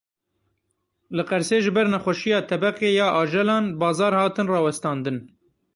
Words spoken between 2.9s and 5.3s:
ya ajelan, bazar hatin rawestandin.